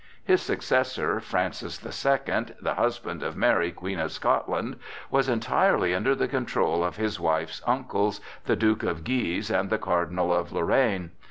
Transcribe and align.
His 0.23 0.41
successor, 0.41 1.19
Francis 1.19 1.77
the 1.77 1.91
Second, 1.91 2.55
the 2.59 2.73
husband 2.73 3.21
of 3.21 3.37
Mary, 3.37 3.71
Queen 3.71 3.99
of 3.99 4.11
Scotland, 4.11 4.77
was 5.11 5.29
entirely 5.29 5.93
under 5.93 6.15
the 6.15 6.27
control 6.27 6.83
of 6.83 6.95
his 6.95 7.19
wife's 7.19 7.61
uncles, 7.67 8.19
the 8.45 8.55
Duke 8.55 8.81
of 8.81 9.03
Guise 9.03 9.51
and 9.51 9.69
the 9.69 9.77
Cardinal 9.77 10.33
of 10.33 10.51
Lorraine. 10.51 11.11